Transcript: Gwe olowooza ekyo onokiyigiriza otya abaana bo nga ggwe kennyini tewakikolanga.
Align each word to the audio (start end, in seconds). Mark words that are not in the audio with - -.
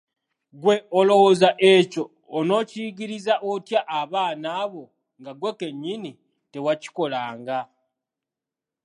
Gwe 0.61 0.75
olowooza 0.99 1.49
ekyo 1.73 2.03
onokiyigiriza 2.37 3.33
otya 3.51 3.81
abaana 3.99 4.49
bo 4.71 4.83
nga 5.19 5.31
ggwe 5.35 5.51
kennyini 5.59 6.11
tewakikolanga. 6.51 7.59